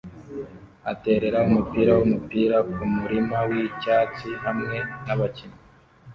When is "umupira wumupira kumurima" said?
1.47-3.37